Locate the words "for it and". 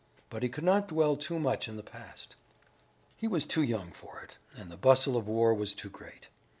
3.91-4.71